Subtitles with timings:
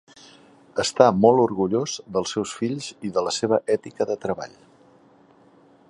[0.83, 4.61] Està molt orgullós dels seus fills i de la seva ètica de treball.